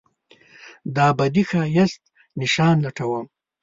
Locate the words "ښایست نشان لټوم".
1.49-3.25